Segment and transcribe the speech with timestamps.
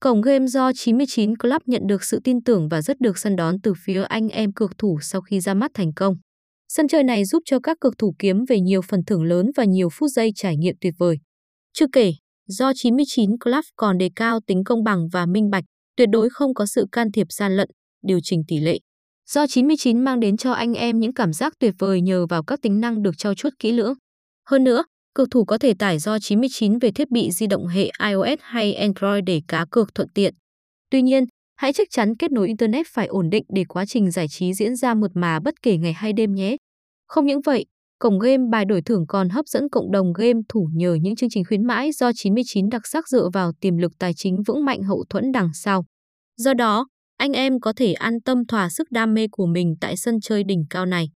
[0.00, 3.60] Cổng game do 99 Club nhận được sự tin tưởng và rất được săn đón
[3.62, 6.14] từ phía anh em cược thủ sau khi ra mắt thành công.
[6.68, 9.64] Sân chơi này giúp cho các cược thủ kiếm về nhiều phần thưởng lớn và
[9.64, 11.16] nhiều phút giây trải nghiệm tuyệt vời.
[11.72, 12.12] Chưa kể,
[12.46, 15.64] do 99 Club còn đề cao tính công bằng và minh bạch,
[15.96, 17.68] tuyệt đối không có sự can thiệp gian lận,
[18.02, 18.78] điều chỉnh tỷ lệ.
[19.30, 22.58] Do 99 mang đến cho anh em những cảm giác tuyệt vời nhờ vào các
[22.62, 23.94] tính năng được trau chuốt kỹ lưỡng.
[24.48, 24.84] Hơn nữa,
[25.18, 28.74] cược thủ có thể tải do 99 về thiết bị di động hệ iOS hay
[28.74, 30.34] Android để cá cược thuận tiện.
[30.90, 31.24] Tuy nhiên,
[31.56, 34.76] hãy chắc chắn kết nối Internet phải ổn định để quá trình giải trí diễn
[34.76, 36.56] ra mượt mà bất kể ngày hay đêm nhé.
[37.06, 37.66] Không những vậy,
[37.98, 41.30] cổng game bài đổi thưởng còn hấp dẫn cộng đồng game thủ nhờ những chương
[41.30, 44.82] trình khuyến mãi do 99 đặc sắc dựa vào tiềm lực tài chính vững mạnh
[44.82, 45.84] hậu thuẫn đằng sau.
[46.36, 49.96] Do đó, anh em có thể an tâm thỏa sức đam mê của mình tại
[49.96, 51.08] sân chơi đỉnh cao này.